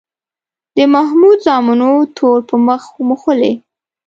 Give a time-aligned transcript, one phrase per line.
[0.75, 3.53] د محمود زامنو تور په مخ موښلی.